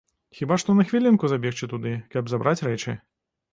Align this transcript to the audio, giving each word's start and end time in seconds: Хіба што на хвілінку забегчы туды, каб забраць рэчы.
Хіба 0.37 0.55
што 0.63 0.75
на 0.79 0.85
хвілінку 0.91 1.29
забегчы 1.35 1.71
туды, 1.75 1.93
каб 2.17 2.35
забраць 2.35 2.57
рэчы. 2.71 2.99